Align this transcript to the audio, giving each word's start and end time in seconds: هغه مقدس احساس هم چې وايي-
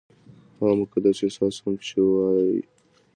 هغه 0.57 0.75
مقدس 0.81 1.17
احساس 1.25 1.55
هم 1.63 1.73
چې 1.87 1.97
وايي- 2.07 2.63